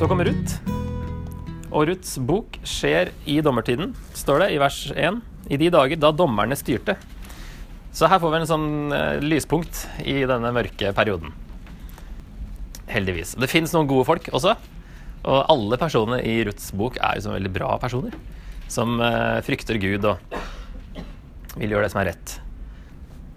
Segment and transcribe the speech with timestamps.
[0.00, 0.54] Så kommer Ruth.
[1.68, 5.18] Og Ruths bok skjer i dommertiden, står det i vers 1.
[5.52, 6.94] I de dager da dommerne styrte.
[7.92, 11.36] Så her får vi en sånn eh, lyspunkt i denne mørke perioden.
[12.88, 13.34] Heldigvis.
[13.36, 14.56] Det fins noen gode folk også.
[15.20, 18.16] Og alle personene i Ruths bok er jo sånn veldig bra personer.
[18.72, 20.40] Som eh, frykter Gud og
[21.60, 22.38] vil gjøre det som er rett.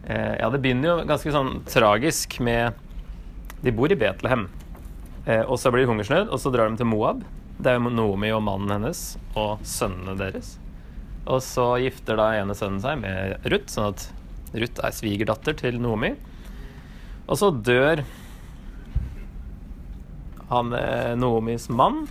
[0.07, 2.79] Eh, ja, det begynner jo ganske sånn tragisk med
[3.59, 4.47] De bor i Betlehem.
[5.25, 7.23] Eh, og så blir det hungersnød, og så drar de til Moab.
[7.63, 9.03] Det er Noomi og mannen hennes
[9.39, 10.57] og sønnene deres.
[11.23, 14.09] Og så gifter da ene sønnen seg med Ruth, sånn at
[14.53, 16.11] Ruth er svigerdatter til Noomi.
[17.23, 18.03] Og så dør
[20.49, 22.03] han eh, Noomis mann.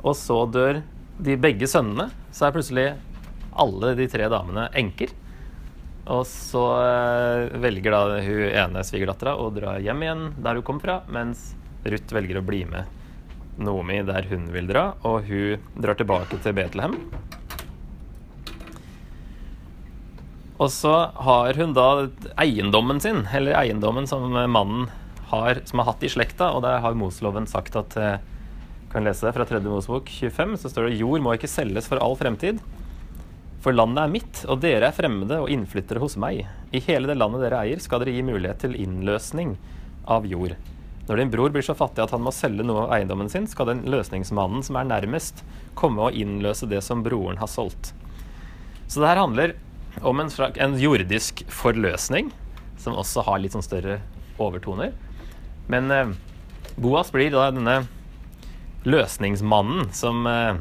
[0.00, 0.80] Og så dør
[1.20, 2.08] de begge sønnene.
[2.32, 2.88] Så er plutselig
[3.58, 5.12] alle de tre damene enker.
[6.08, 10.78] Og så eh, velger da hun ene svigerdattera å dra hjem igjen der hun kom
[10.80, 11.52] fra, mens
[11.84, 12.88] Ruth velger å bli med
[13.58, 16.96] Noomi der hun vil dra, og hun drar tilbake til Betlehem.
[20.58, 22.08] Og så har hun da
[22.40, 24.88] eiendommen sin, eller eiendommen som mannen
[25.30, 28.18] har, som har hatt i slekta, og der har Moseloven sagt at eh,
[28.92, 29.60] kan lese det fra 3.
[29.68, 32.62] Mosebok 25, så står det jord må ikke selges for all fremtid.
[33.64, 36.44] For landet er mitt, og dere er fremmede og innflyttere hos meg.
[36.70, 39.56] I hele det landet dere eier, skal dere gi mulighet til innløsning
[40.06, 40.54] av jord.
[41.08, 43.70] Når din bror blir så fattig at han må selge noe av eiendommen sin, skal
[43.70, 45.42] den løsningsmannen som er nærmest,
[45.78, 47.94] komme og innløse det som broren har solgt.
[48.86, 49.54] Så det her handler
[50.06, 52.30] om en, en jordisk forløsning,
[52.78, 53.98] som også har litt sånn større
[54.38, 54.92] overtoner.
[55.72, 56.12] Men eh,
[56.78, 57.80] Boas blir da denne
[58.88, 60.60] løsningsmannen som, eh,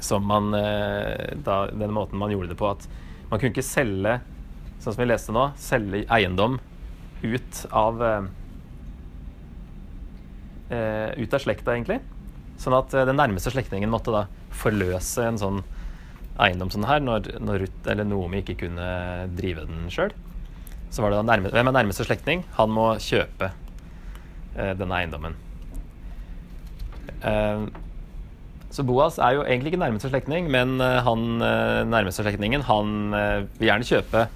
[0.00, 2.86] som man eh, da, Den måten man gjorde det på, at
[3.30, 4.18] man kunne ikke selge,
[4.78, 6.58] sånn som vi leste nå, selge eiendom
[7.22, 8.28] ut av eh,
[10.74, 12.00] eh, ut av slekta, egentlig.
[12.58, 15.60] Sånn at den nærmeste slektningen måtte da forløse en sånn
[16.42, 18.88] eiendom sånn her, når, når Ruth eller Noomi ikke kunne
[19.38, 20.14] drive den sjøl.
[20.90, 22.46] Så var det da nærme, hvem er nærmeste slektning?
[22.56, 23.52] Han må kjøpe
[24.54, 25.36] denne eiendommen.
[27.22, 27.66] Eh,
[28.74, 33.16] så Boas er jo egentlig ikke nærmeste slektning, men eh, han eh, nærmeste slektningen han
[33.16, 34.26] eh, vil gjerne kjøpe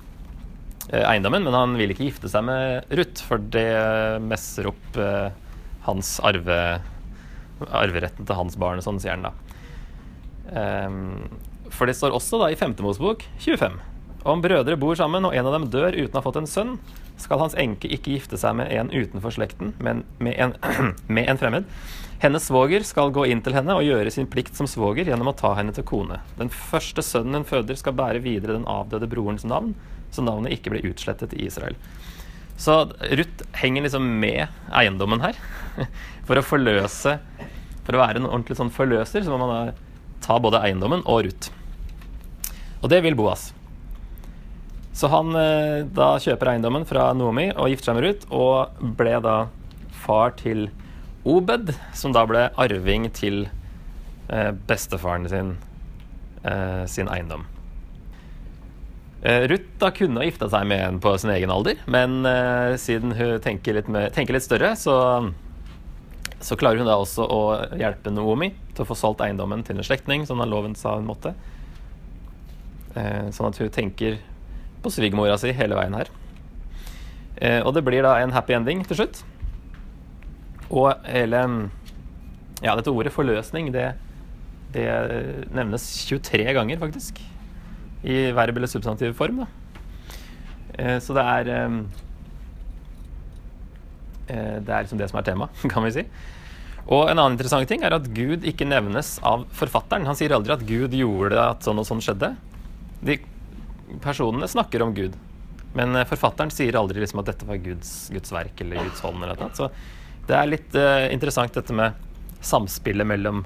[0.93, 3.69] eiendommen, men han vil ikke gifte seg med Ruth, for det
[4.27, 4.97] messer opp
[5.87, 6.57] hans arve,
[7.71, 9.31] arveretten til hans barn, sånn sier han da.
[11.71, 12.75] For det står også da i 5.
[12.83, 13.79] Mosebok 25.
[14.35, 16.75] Om brødre bor sammen, og en av dem dør uten å ha fått en sønn,
[17.21, 20.55] skal hans enke ikke gifte seg med en utenfor slekten, men med en,
[21.07, 21.69] med en fremmed.
[22.23, 25.37] Hennes svoger skal gå inn til henne og gjøre sin plikt som svoger gjennom å
[25.39, 26.21] ta henne til kone.
[26.39, 29.73] Den første sønnen hun føder, skal bære videre den avdøde brorens navn,
[30.15, 31.75] så navnet ikke blir utslettet i Israel.
[32.63, 32.77] Så
[33.19, 35.39] Ruth henger liksom med eiendommen her.
[36.29, 37.17] For å forløse
[37.83, 39.73] For å være en ordentlig sånn forløser, så må man
[40.23, 41.51] ta både eiendommen og Ruth.
[42.83, 43.49] Og det vil Boas.
[44.93, 49.17] Så han eh, da kjøper eiendommen fra Noomi og gifter seg med Ruth, og ble
[49.25, 49.37] da
[50.05, 50.69] far til
[51.29, 53.47] Obed, som da ble arving til
[54.29, 55.55] eh, bestefaren sin
[56.45, 57.49] eh, sin eiendom.
[59.23, 62.27] Ruth da kunne ha gifta seg med en på sin egen alder, men
[62.83, 64.97] siden hun tenker litt, med, tenker litt større, så,
[66.43, 67.39] så, klarer hun da også å
[67.79, 71.37] hjelpe Noomi til å få solgt eiendommen til en slektning, som loven sa hun måtte.
[72.97, 74.19] Uh, sånn at hun tenker
[74.83, 76.11] på svigermora si hele veien her.
[77.39, 79.23] Eh, og det blir da en happy ending til slutt.
[80.71, 81.45] Og hele
[82.63, 83.89] Ja, dette ordet forløsning, det,
[84.75, 84.87] det
[85.51, 87.19] nevnes 23 ganger, faktisk
[88.03, 89.43] i verb eller substantiv form.
[89.43, 89.47] Da.
[90.79, 91.75] Eh, så det er eh,
[94.29, 96.07] eh, Det er liksom det som er tema, kan vi si.
[96.83, 100.09] Og en annen interessant ting er at Gud ikke nevnes av forfatteren.
[100.09, 102.33] Han sier aldri at Gud gjorde at sånn og sånn skjedde.
[103.07, 103.21] De
[104.01, 105.17] personene snakker om Gud,
[105.77, 109.23] men forfatteren sier aldri liksom at dette var Guds, Guds verk eller Guds hånd.
[109.25, 109.53] eller noe.
[109.57, 109.71] Så
[110.29, 111.97] det er litt uh, interessant dette med
[112.45, 113.45] samspillet mellom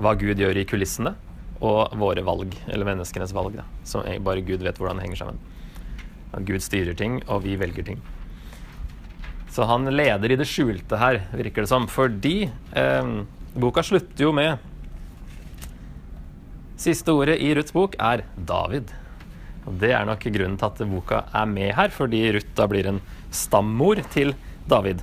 [0.00, 1.14] hva Gud gjør i kulissene,
[1.60, 5.40] og våre valg, eller menneskenes valg, da, som bare Gud vet hvordan det henger sammen.
[6.32, 8.00] At Gud styrer ting, og vi velger ting.
[9.50, 12.48] Så han leder i det skjulte her, virker det som, fordi
[12.78, 13.14] eh,
[13.58, 14.66] boka slutter jo med
[16.80, 18.88] Siste ordet i Ruths bok er David.
[19.66, 22.88] Og Det er nok grunnen til at boka er med her, fordi Ruth da blir
[22.88, 24.34] en stammor til
[24.70, 25.02] David.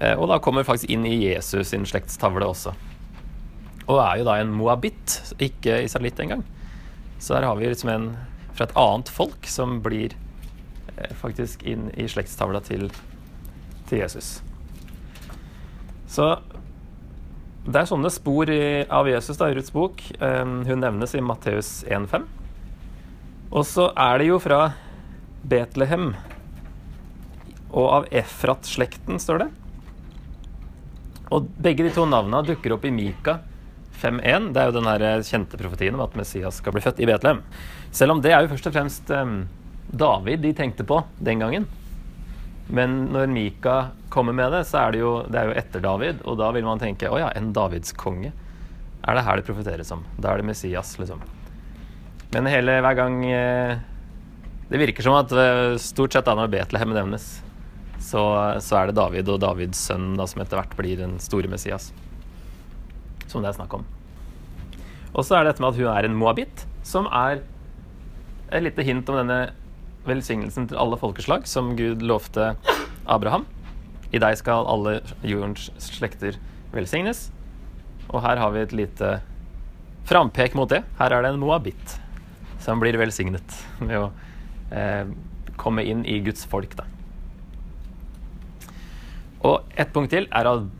[0.00, 2.74] Eh, og da kommer faktisk inn i Jesus sin slektstavle også.
[3.86, 6.44] Og er jo da en moabit, ikke israelitt engang.
[7.18, 8.12] Så her har vi liksom en
[8.52, 10.16] fra et annet folk som blir
[10.96, 12.88] eh, faktisk inn i slektstavla til,
[13.88, 14.40] til Jesus.
[16.12, 16.34] Så
[17.62, 20.02] det er sånne spor av Jesus da, i Ruths bok.
[20.18, 22.26] Um, hun nevnes i Matteus 1,5.
[23.52, 24.72] Og så er det jo fra
[25.44, 26.12] Betlehem
[27.72, 29.48] og av Efrat-slekten, står det.
[31.32, 33.38] Og begge de to navnene dukker opp i Mika
[34.02, 34.50] 5.1.
[34.52, 37.42] Det er jo den her kjente profetien om at Messias skal bli født i Betlehem.
[37.92, 39.42] Selv om det er jo først og fremst um,
[39.88, 41.68] David de tenkte på den gangen.
[42.72, 43.76] Men når Mika
[44.12, 46.64] kommer med det, så er det jo, det er jo etter David, og da vil
[46.64, 48.32] man tenke å ja, en Davids konge.
[49.02, 50.04] Er det her det profeteres om?
[50.16, 51.20] Da er det Messias, liksom.
[52.32, 53.80] Men hele hver gang eh,
[54.70, 57.26] Det virker som at eh, stort sett da når Betlehem nevnes,
[58.00, 58.22] så,
[58.56, 61.90] så, er det David og Davids sønn da, som etter hvert blir den store Messias.
[63.28, 63.84] Som det er snakk om.
[65.12, 67.44] Og så er det dette med at hun er en moabit, som er
[68.48, 69.38] et lite hint om denne
[70.08, 72.54] velsignelsen til alle folkeslag som Gud lovte
[73.04, 73.44] Abraham.
[74.10, 76.40] I deg skal alle jordens slekter
[76.72, 77.28] velsignes.
[78.08, 79.18] Og her har vi et lite
[80.08, 80.82] frampek mot det.
[80.98, 82.00] Her er det en moabit
[82.62, 84.08] som blir velsignet med å
[84.70, 85.10] eh,
[85.60, 86.86] komme inn i Guds folk, da.
[89.42, 90.70] Og ett punkt til er at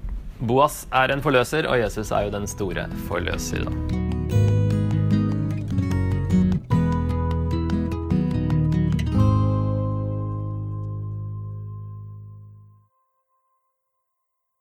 [0.43, 4.02] Boas er en forløser, og Jesus er jo den store forløser, da.